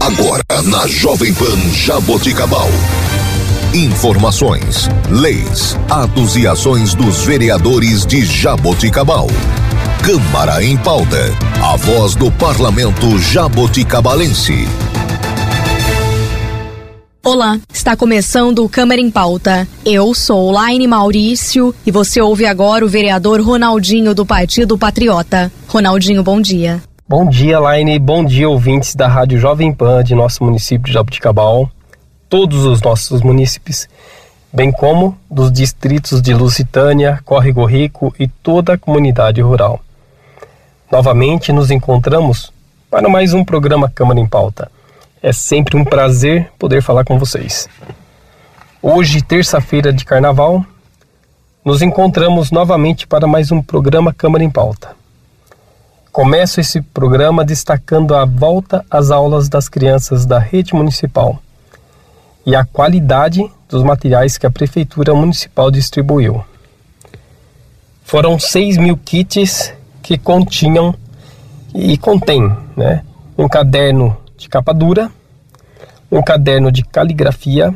Agora 0.00 0.42
na 0.64 0.86
Jovem 0.86 1.32
Pan 1.34 1.58
Jaboticabal. 1.74 2.70
Informações, 3.74 4.88
leis, 5.10 5.76
atos 5.90 6.36
e 6.36 6.46
ações 6.46 6.94
dos 6.94 7.22
vereadores 7.26 8.06
de 8.06 8.24
Jaboticabal. 8.24 9.26
Câmara 10.02 10.64
em 10.64 10.74
pauta. 10.78 11.18
A 11.62 11.76
voz 11.76 12.14
do 12.14 12.32
parlamento 12.32 13.18
jaboticabalense. 13.18 14.66
Olá, 17.22 17.60
está 17.70 17.94
começando 17.94 18.64
o 18.64 18.68
Câmara 18.70 18.98
em 18.98 19.10
Pauta. 19.10 19.68
Eu 19.84 20.14
sou 20.14 20.50
Laine 20.50 20.86
Maurício 20.86 21.74
e 21.84 21.90
você 21.90 22.22
ouve 22.22 22.46
agora 22.46 22.82
o 22.82 22.88
vereador 22.88 23.42
Ronaldinho 23.42 24.14
do 24.14 24.24
Partido 24.24 24.78
Patriota. 24.78 25.52
Ronaldinho, 25.68 26.22
bom 26.22 26.40
dia. 26.40 26.82
Bom 27.10 27.28
dia, 27.28 27.58
Laine. 27.58 27.98
Bom 27.98 28.24
dia, 28.24 28.48
ouvintes 28.48 28.94
da 28.94 29.08
Rádio 29.08 29.36
Jovem 29.36 29.72
Pan 29.72 30.04
de 30.04 30.14
nosso 30.14 30.44
município 30.44 30.86
de 30.86 30.92
Jabuticabal, 30.92 31.68
todos 32.28 32.64
os 32.64 32.80
nossos 32.80 33.20
munícipes, 33.20 33.88
bem 34.52 34.70
como 34.70 35.18
dos 35.28 35.50
distritos 35.50 36.22
de 36.22 36.32
Lusitânia, 36.32 37.18
Córrego 37.24 37.64
Rico 37.64 38.14
e 38.16 38.28
toda 38.28 38.74
a 38.74 38.78
comunidade 38.78 39.40
rural. 39.40 39.80
Novamente 40.88 41.52
nos 41.52 41.72
encontramos 41.72 42.52
para 42.88 43.08
mais 43.08 43.34
um 43.34 43.44
programa 43.44 43.90
Câmara 43.92 44.20
em 44.20 44.26
Pauta. 44.28 44.70
É 45.20 45.32
sempre 45.32 45.76
um 45.76 45.84
prazer 45.84 46.48
poder 46.60 46.80
falar 46.80 47.04
com 47.04 47.18
vocês. 47.18 47.68
Hoje, 48.80 49.20
terça-feira 49.20 49.92
de 49.92 50.04
carnaval, 50.04 50.64
nos 51.64 51.82
encontramos 51.82 52.52
novamente 52.52 53.04
para 53.04 53.26
mais 53.26 53.50
um 53.50 53.60
programa 53.60 54.14
Câmara 54.14 54.44
em 54.44 54.50
Pauta. 54.50 54.99
Começo 56.12 56.60
esse 56.60 56.80
programa 56.80 57.44
destacando 57.44 58.16
a 58.16 58.24
volta 58.24 58.84
às 58.90 59.12
aulas 59.12 59.48
das 59.48 59.68
crianças 59.68 60.26
da 60.26 60.40
rede 60.40 60.74
municipal 60.74 61.40
e 62.44 62.56
a 62.56 62.64
qualidade 62.64 63.48
dos 63.68 63.84
materiais 63.84 64.36
que 64.36 64.44
a 64.44 64.50
Prefeitura 64.50 65.14
Municipal 65.14 65.70
distribuiu. 65.70 66.44
Foram 68.02 68.40
6 68.40 68.76
mil 68.78 68.96
kits 68.96 69.72
que 70.02 70.18
continham 70.18 70.92
e 71.72 71.96
contém 71.96 72.42
né, 72.76 73.04
um 73.38 73.48
caderno 73.48 74.16
de 74.36 74.48
capa 74.48 74.74
dura, 74.74 75.08
um 76.10 76.20
caderno 76.20 76.72
de 76.72 76.82
caligrafia, 76.82 77.72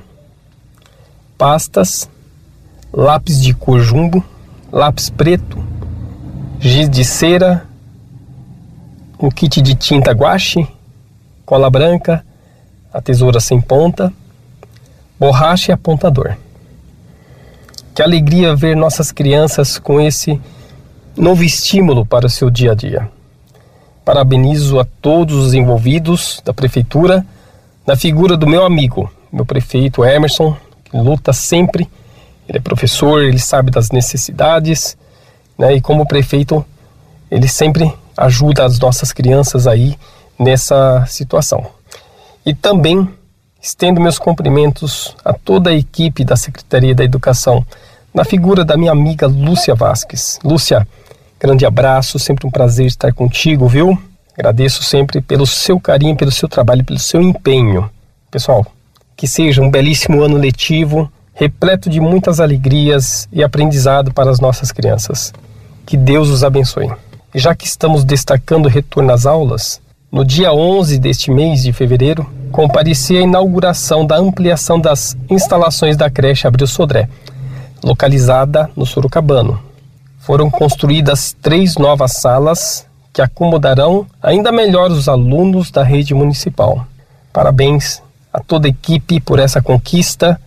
pastas, 1.39 2.11
lápis 2.93 3.41
de 3.41 3.55
cor 3.55 3.79
jumbo, 3.79 4.25
lápis 4.73 5.09
preto, 5.09 5.65
giz 6.59 6.91
de 6.91 7.05
cera, 7.05 7.65
um 9.25 9.31
kit 9.31 9.63
de 9.63 9.75
tinta 9.75 10.13
guache, 10.13 10.69
cola 11.47 11.71
branca, 11.71 12.25
a 12.93 13.01
tesoura 13.01 13.41
sem 13.41 13.59
ponta, 13.59 14.13
borracha 15.19 15.73
e 15.73 15.75
apontador. 15.75 16.37
Que 17.95 18.03
alegria 18.03 18.55
ver 18.55 18.77
nossas 18.77 19.11
crianças 19.11 19.79
com 19.79 19.99
esse 19.99 20.39
novo 21.17 21.43
estímulo 21.43 22.05
para 22.05 22.27
o 22.27 22.31
seu 22.31 22.51
dia 22.51 22.73
a 22.73 22.75
dia. 22.75 23.09
Parabenizo 24.05 24.79
a 24.79 24.85
todos 24.85 25.37
os 25.37 25.55
envolvidos 25.55 26.43
da 26.45 26.53
prefeitura, 26.53 27.25
na 27.87 27.97
figura 27.97 28.37
do 28.37 28.47
meu 28.47 28.67
amigo, 28.67 29.11
meu 29.33 29.47
prefeito 29.47 30.05
Emerson, 30.05 30.55
que 30.85 30.97
luta 30.99 31.33
sempre. 31.33 31.89
Ele 32.47 32.59
é 32.59 32.61
professor, 32.61 33.23
ele 33.23 33.39
sabe 33.39 33.71
das 33.71 33.91
necessidades, 33.91 34.99
né? 35.57 35.75
E 35.75 35.81
como 35.81 36.07
prefeito, 36.07 36.63
ele 37.31 37.49
sempre 37.49 37.91
ajuda 38.17 38.65
as 38.65 38.79
nossas 38.79 39.13
crianças 39.13 39.67
aí 39.67 39.97
nessa 40.39 41.05
situação. 41.07 41.67
E 42.45 42.55
também 42.55 43.09
estendo 43.61 44.01
meus 44.01 44.19
cumprimentos 44.19 45.17
a 45.25 45.33
toda 45.33 45.71
a 45.71 45.75
equipe 45.75 46.23
da 46.25 46.37
Secretaria 46.37 46.95
da 46.95 47.03
Educação, 47.03 47.65
na 48.13 48.23
figura 48.23 48.65
da 48.65 48.77
minha 48.77 48.93
amiga 48.93 49.27
Lúcia 49.27 49.75
Vasques. 49.75 50.39
Lúcia, 50.45 50.87
grande 51.41 51.65
abraço, 51.65 52.19
sempre 52.19 52.47
um 52.47 52.51
prazer 52.51 52.87
estar 52.87 53.13
contigo, 53.15 53.67
viu? 53.67 53.99
Agradeço 54.37 54.83
sempre 54.83 55.21
pelo 55.23 55.47
seu 55.47 55.81
carinho, 55.81 56.17
pelo 56.17 56.31
seu 56.31 56.49
trabalho, 56.49 56.85
pelo 56.85 56.99
seu 56.99 57.23
empenho. 57.23 57.89
Pessoal, 58.31 58.67
que 59.17 59.27
seja 59.27 59.63
um 59.63 59.71
belíssimo 59.71 60.23
ano 60.23 60.37
letivo, 60.37 61.11
repleto 61.33 61.89
de 61.89 62.01
muitas 62.01 62.41
alegrias 62.41 63.29
e 63.33 63.43
aprendizado 63.43 64.13
para 64.13 64.31
as 64.31 64.41
nossas 64.41 64.71
crianças. 64.71 65.33
Que 65.87 65.97
Deus 65.97 66.29
os 66.29 66.45
abençoe. 66.45 66.91
Já 67.37 67.53
que 67.53 67.67
estamos 67.67 68.05
destacando 68.05 68.67
o 68.67 68.69
retorno 68.69 69.13
às 69.13 69.27
aulas, 69.27 69.81
no 70.11 70.25
dia 70.25 70.53
11 70.53 70.99
deste 70.99 71.33
mês 71.33 71.65
de 71.65 71.73
fevereiro, 71.73 72.25
compareci 72.53 73.17
à 73.17 73.23
inauguração 73.23 74.07
da 74.07 74.17
ampliação 74.17 74.79
das 74.79 75.17
instalações 75.29 75.97
da 75.97 76.09
creche 76.09 76.47
Abril 76.47 76.69
Sodré, 76.69 77.09
localizada 77.83 78.71
no 78.77 78.87
Sorocabano. 78.87 79.61
Foram 80.21 80.49
construídas 80.49 81.37
três 81.43 81.77
novas 81.77 82.13
salas 82.13 82.87
que 83.13 83.21
acomodarão 83.21 84.07
ainda 84.23 84.53
melhor 84.53 84.93
os 84.93 85.09
alunos 85.09 85.73
da 85.73 85.83
rede 85.83 86.15
municipal. 86.15 86.87
Parabéns 87.33 88.01
a 88.33 88.39
toda 88.39 88.69
a 88.69 88.71
equipe 88.71 89.19
por 89.19 89.41
essa 89.41 89.61
conquista 89.61 90.41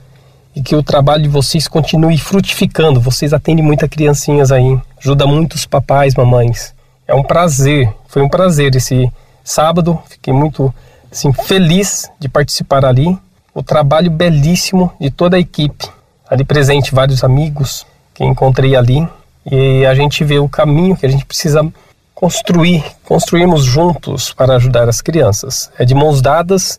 e 0.56 0.62
que 0.62 0.74
o 0.74 0.82
trabalho 0.82 1.24
de 1.24 1.30
vocês 1.30 1.68
continue 1.68 2.18
frutificando. 2.18 3.02
Vocês 3.02 3.34
atendem 3.34 3.64
muitas 3.64 3.90
criancinhas 3.90 4.54
aí, 4.54 4.80
ajuda 4.98 5.28
muitos 5.28 5.66
papais, 5.66 6.16
mamães. 6.16 6.77
É 7.08 7.16
um 7.16 7.24
prazer, 7.24 7.90
foi 8.08 8.22
um 8.22 8.28
prazer 8.28 8.76
esse 8.76 9.10
sábado, 9.42 9.98
fiquei 10.10 10.34
muito 10.34 10.74
assim, 11.10 11.32
feliz 11.32 12.12
de 12.20 12.28
participar 12.28 12.84
ali. 12.84 13.18
O 13.54 13.64
trabalho 13.64 14.12
belíssimo 14.12 14.92
de 15.00 15.10
toda 15.10 15.38
a 15.38 15.40
equipe, 15.40 15.88
ali 16.30 16.44
presente 16.44 16.94
vários 16.94 17.24
amigos 17.24 17.88
que 18.14 18.26
encontrei 18.26 18.76
ali 18.76 19.08
e 19.50 19.86
a 19.86 19.96
gente 19.96 20.24
vê 20.26 20.38
o 20.38 20.50
caminho 20.50 20.98
que 20.98 21.06
a 21.06 21.10
gente 21.10 21.26
precisa 21.26 21.66
construir, 22.14 22.84
construirmos 23.06 23.64
juntos 23.64 24.34
para 24.34 24.58
ajudar 24.58 24.90
as 24.90 25.02
crianças. 25.02 25.72
É 25.80 25.86
de 25.86 25.96
mãos 25.96 26.22
dadas 26.22 26.78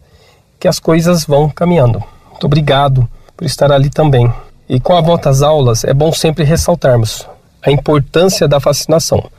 que 0.60 0.68
as 0.68 0.78
coisas 0.78 1.24
vão 1.24 1.48
caminhando. 1.48 2.04
Muito 2.30 2.44
obrigado 2.44 3.08
por 3.34 3.46
estar 3.46 3.72
ali 3.72 3.88
também. 3.88 4.30
E 4.68 4.78
com 4.78 4.94
a 4.94 5.00
volta 5.00 5.30
às 5.30 5.40
aulas, 5.40 5.84
é 5.84 5.94
bom 5.94 6.12
sempre 6.12 6.44
ressaltarmos 6.44 7.26
a 7.62 7.70
importância 7.70 8.46
da 8.46 8.58
vacinação 8.58 9.30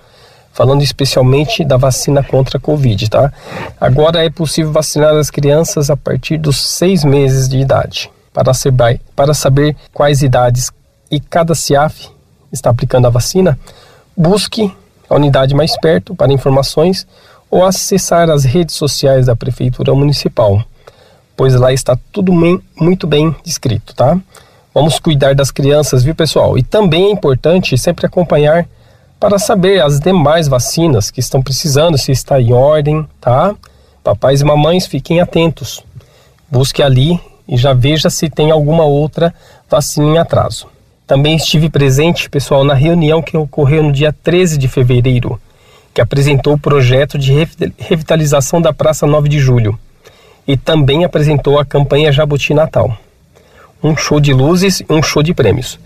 falando 0.53 0.81
especialmente 0.81 1.63
da 1.63 1.77
vacina 1.77 2.23
contra 2.23 2.57
a 2.57 2.61
Covid, 2.61 3.09
tá? 3.09 3.31
Agora 3.79 4.23
é 4.23 4.29
possível 4.29 4.71
vacinar 4.71 5.15
as 5.15 5.29
crianças 5.29 5.89
a 5.89 5.97
partir 5.97 6.37
dos 6.37 6.57
seis 6.57 7.03
meses 7.03 7.47
de 7.47 7.57
idade. 7.57 8.11
Para 8.33 8.53
saber, 8.53 9.01
para 9.15 9.33
saber 9.33 9.75
quais 9.93 10.21
idades 10.21 10.71
e 11.09 11.19
cada 11.19 11.55
CIAF 11.55 12.09
está 12.51 12.69
aplicando 12.69 13.07
a 13.07 13.09
vacina, 13.09 13.57
busque 14.15 14.71
a 15.09 15.15
unidade 15.15 15.55
mais 15.55 15.77
perto 15.79 16.13
para 16.13 16.31
informações 16.31 17.07
ou 17.49 17.65
acessar 17.65 18.29
as 18.29 18.43
redes 18.43 18.75
sociais 18.75 19.25
da 19.25 19.35
Prefeitura 19.35 19.93
Municipal, 19.95 20.63
pois 21.35 21.55
lá 21.55 21.73
está 21.73 21.97
tudo 22.11 22.31
bem, 22.39 22.61
muito 22.79 23.07
bem 23.07 23.35
descrito, 23.43 23.95
tá? 23.95 24.19
Vamos 24.73 24.99
cuidar 24.99 25.33
das 25.33 25.49
crianças, 25.49 26.03
viu, 26.03 26.13
pessoal? 26.13 26.57
E 26.57 26.63
também 26.63 27.07
é 27.07 27.11
importante 27.11 27.75
sempre 27.77 28.05
acompanhar 28.05 28.67
para 29.19 29.37
saber 29.37 29.81
as 29.81 29.99
demais 29.99 30.47
vacinas 30.47 31.11
que 31.11 31.19
estão 31.19 31.41
precisando, 31.41 31.97
se 31.97 32.11
está 32.11 32.39
em 32.39 32.53
ordem, 32.53 33.05
tá? 33.19 33.53
Papais 34.01 34.39
e 34.39 34.45
mamães, 34.45 34.87
fiquem 34.87 35.19
atentos. 35.19 35.83
Busque 36.49 36.81
ali 36.81 37.19
e 37.47 37.57
já 37.57 37.73
veja 37.73 38.09
se 38.09 38.29
tem 38.29 38.49
alguma 38.49 38.85
outra 38.85 39.33
vacina 39.69 40.07
em 40.07 40.17
atraso. 40.17 40.67
Também 41.05 41.35
estive 41.35 41.69
presente, 41.69 42.29
pessoal, 42.29 42.63
na 42.63 42.73
reunião 42.73 43.21
que 43.21 43.35
ocorreu 43.35 43.83
no 43.83 43.91
dia 43.91 44.13
13 44.13 44.57
de 44.57 44.67
fevereiro, 44.67 45.39
que 45.93 45.99
apresentou 45.99 46.53
o 46.53 46.59
projeto 46.59 47.17
de 47.17 47.33
revitalização 47.77 48.61
da 48.61 48.71
Praça 48.71 49.05
9 49.05 49.27
de 49.27 49.39
Julho 49.39 49.77
e 50.47 50.55
também 50.55 51.03
apresentou 51.03 51.59
a 51.59 51.65
campanha 51.65 52.11
Jabuti 52.11 52.53
Natal. 52.53 52.97
Um 53.83 53.97
show 53.97 54.19
de 54.19 54.33
luzes 54.33 54.79
e 54.81 54.85
um 54.89 55.03
show 55.03 55.21
de 55.21 55.33
prêmios. 55.33 55.77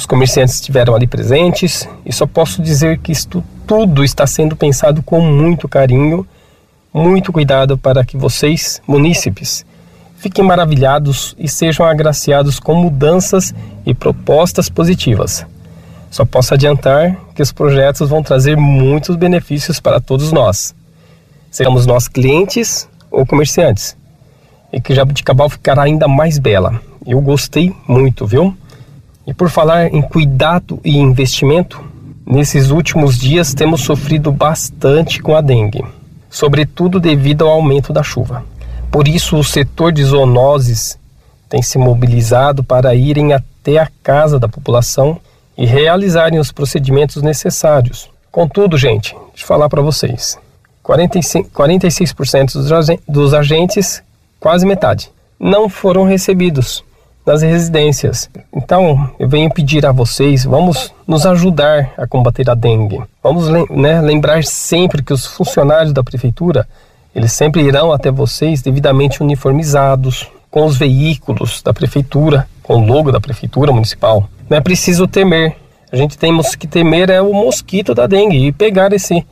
Os 0.00 0.06
comerciantes 0.06 0.54
estiveram 0.54 0.94
ali 0.94 1.06
presentes 1.06 1.86
e 2.06 2.10
só 2.10 2.26
posso 2.26 2.62
dizer 2.62 3.00
que 3.00 3.12
isto 3.12 3.44
tudo 3.66 4.02
está 4.02 4.26
sendo 4.26 4.56
pensado 4.56 5.02
com 5.02 5.20
muito 5.20 5.68
carinho, 5.68 6.26
muito 6.90 7.30
cuidado 7.30 7.76
para 7.76 8.02
que 8.02 8.16
vocês, 8.16 8.80
munícipes, 8.88 9.62
fiquem 10.16 10.42
maravilhados 10.42 11.36
e 11.38 11.46
sejam 11.46 11.84
agraciados 11.84 12.58
com 12.58 12.74
mudanças 12.74 13.54
e 13.84 13.92
propostas 13.92 14.70
positivas. 14.70 15.44
Só 16.10 16.24
posso 16.24 16.54
adiantar 16.54 17.14
que 17.34 17.42
os 17.42 17.52
projetos 17.52 18.08
vão 18.08 18.22
trazer 18.22 18.56
muitos 18.56 19.16
benefícios 19.16 19.80
para 19.80 20.00
todos 20.00 20.32
nós, 20.32 20.74
sejamos 21.50 21.84
nós 21.84 22.08
clientes 22.08 22.88
ou 23.10 23.26
comerciantes, 23.26 23.94
e 24.72 24.80
que 24.80 24.94
Jabuticabal 24.94 25.50
ficará 25.50 25.82
ainda 25.82 26.08
mais 26.08 26.38
bela. 26.38 26.80
Eu 27.06 27.20
gostei 27.20 27.70
muito, 27.86 28.26
viu? 28.26 28.56
E 29.30 29.32
por 29.32 29.48
falar 29.48 29.94
em 29.94 30.02
cuidado 30.02 30.80
e 30.84 30.98
investimento, 30.98 31.80
nesses 32.26 32.70
últimos 32.70 33.16
dias 33.16 33.54
temos 33.54 33.82
sofrido 33.82 34.32
bastante 34.32 35.22
com 35.22 35.36
a 35.36 35.40
dengue, 35.40 35.84
sobretudo 36.28 36.98
devido 36.98 37.44
ao 37.44 37.52
aumento 37.52 37.92
da 37.92 38.02
chuva. 38.02 38.44
Por 38.90 39.06
isso, 39.06 39.36
o 39.36 39.44
setor 39.44 39.92
de 39.92 40.02
zoonoses 40.02 40.98
tem 41.48 41.62
se 41.62 41.78
mobilizado 41.78 42.64
para 42.64 42.92
irem 42.92 43.32
até 43.32 43.78
a 43.78 43.88
casa 44.02 44.36
da 44.36 44.48
população 44.48 45.20
e 45.56 45.64
realizarem 45.64 46.40
os 46.40 46.50
procedimentos 46.50 47.22
necessários. 47.22 48.10
Contudo, 48.32 48.76
gente, 48.76 49.14
deixa 49.28 49.44
eu 49.44 49.46
falar 49.46 49.68
para 49.68 49.80
vocês: 49.80 50.36
45, 50.82 51.50
46% 51.50 52.98
dos 53.06 53.32
agentes, 53.32 54.02
quase 54.40 54.66
metade, 54.66 55.08
não 55.38 55.68
foram 55.68 56.02
recebidos 56.02 56.82
nas 57.30 57.42
residências. 57.42 58.28
Então, 58.52 59.08
eu 59.18 59.28
venho 59.28 59.48
pedir 59.52 59.86
a 59.86 59.92
vocês, 59.92 60.44
vamos 60.44 60.92
nos 61.06 61.24
ajudar 61.24 61.92
a 61.96 62.04
combater 62.04 62.50
a 62.50 62.54
dengue. 62.54 63.00
Vamos 63.22 63.48
né, 63.48 64.00
lembrar 64.00 64.42
sempre 64.42 65.00
que 65.00 65.12
os 65.12 65.26
funcionários 65.26 65.92
da 65.92 66.02
prefeitura, 66.02 66.66
eles 67.14 67.32
sempre 67.32 67.62
irão 67.62 67.92
até 67.92 68.10
vocês 68.10 68.62
devidamente 68.62 69.22
uniformizados, 69.22 70.28
com 70.50 70.64
os 70.64 70.76
veículos 70.76 71.62
da 71.62 71.72
prefeitura, 71.72 72.48
com 72.64 72.78
o 72.78 72.84
logo 72.84 73.12
da 73.12 73.20
prefeitura 73.20 73.70
municipal. 73.70 74.28
Não 74.48 74.58
é 74.58 74.60
preciso 74.60 75.06
temer. 75.06 75.54
A 75.92 75.96
gente 75.96 76.18
tem 76.18 76.36
que 76.58 76.66
temer 76.66 77.10
é 77.10 77.22
o 77.22 77.32
mosquito 77.32 77.94
da 77.94 78.08
dengue 78.08 78.46
e 78.46 78.50
pegar 78.50 78.92
esse, 78.92 79.24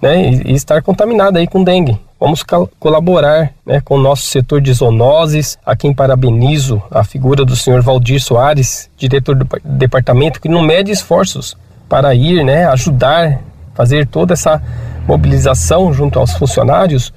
né, 0.00 0.30
e 0.44 0.52
estar 0.52 0.82
contaminado 0.82 1.38
aí 1.38 1.46
com 1.46 1.64
dengue. 1.64 1.98
Vamos 2.26 2.42
colaborar 2.80 3.52
né, 3.64 3.80
com 3.80 3.94
o 3.94 4.02
nosso 4.02 4.26
setor 4.26 4.60
de 4.60 4.72
zoonoses, 4.72 5.56
a 5.64 5.76
quem 5.76 5.94
parabenizo 5.94 6.82
a 6.90 7.04
figura 7.04 7.44
do 7.44 7.54
senhor 7.54 7.80
Valdir 7.82 8.20
Soares, 8.20 8.90
diretor 8.96 9.36
do 9.36 9.46
departamento, 9.62 10.40
que 10.40 10.48
não 10.48 10.60
mede 10.60 10.90
esforços 10.90 11.56
para 11.88 12.12
ir 12.16 12.42
né, 12.42 12.66
ajudar, 12.66 13.38
fazer 13.76 14.08
toda 14.08 14.32
essa 14.32 14.60
mobilização 15.06 15.92
junto 15.92 16.18
aos 16.18 16.32
funcionários 16.32 17.12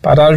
para 0.00 0.30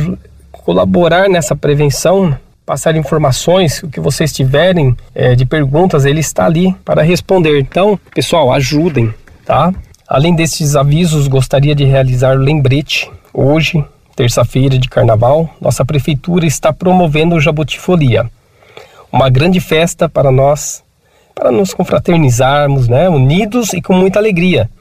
colaborar 0.52 1.30
nessa 1.30 1.56
prevenção, 1.56 2.38
passar 2.66 2.98
informações, 2.98 3.82
o 3.82 3.88
que 3.88 4.02
vocês 4.02 4.34
tiverem 4.34 4.94
é, 5.16 5.36
de 5.36 5.46
perguntas, 5.46 6.04
ele 6.04 6.20
está 6.20 6.48
ali 6.48 6.76
para 6.84 7.02
responder. 7.02 7.62
Então, 7.62 7.98
pessoal, 8.14 8.52
ajudem, 8.52 9.14
tá? 9.46 9.74
Além 10.06 10.36
desses 10.36 10.76
avisos, 10.76 11.30
gostaria 11.30 11.74
de 11.74 11.86
realizar 11.86 12.38
lembrete 12.38 13.10
hoje 13.34 13.82
terça-feira 14.18 14.80
de 14.80 14.90
carnaval, 14.90 15.48
nossa 15.62 15.86
prefeitura 15.86 16.48
está 16.48 16.74
promovendo 16.74 17.36
o 17.36 17.40
Jabotifolia, 17.40 18.28
uma 19.12 19.30
grande 19.30 19.60
festa 19.60 20.10
para 20.10 20.32
nós, 20.32 20.84
para 21.36 21.52
nos 21.52 21.72
confraternizarmos, 21.72 22.88
né, 22.88 23.08
unidos 23.08 23.74
e 23.74 23.82
com 23.82 23.94
muita 23.94 24.18
alegria. 24.18 24.72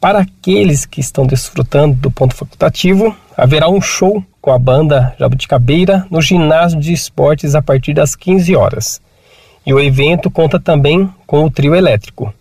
Para 0.00 0.18
aqueles 0.18 0.84
que 0.84 1.00
estão 1.00 1.24
desfrutando 1.24 1.94
do 1.94 2.10
ponto 2.10 2.34
facultativo, 2.34 3.16
haverá 3.36 3.68
um 3.68 3.80
show 3.80 4.20
com 4.42 4.50
a 4.50 4.58
banda 4.58 5.14
Jabuticabeira 5.16 6.04
no 6.10 6.20
ginásio 6.20 6.80
de 6.80 6.92
esportes 6.92 7.54
a 7.54 7.62
partir 7.62 7.94
das 7.94 8.16
15 8.16 8.56
horas. 8.56 9.00
E 9.64 9.72
o 9.72 9.78
evento 9.78 10.28
conta 10.28 10.58
também 10.58 11.08
com 11.24 11.44
o 11.44 11.50
trio 11.50 11.72
elétrico, 11.72 12.34